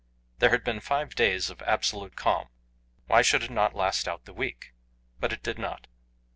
[0.39, 2.49] There had been five days of absolute calm;
[3.05, 4.73] why should it not last out the week?
[5.19, 5.85] But it did not.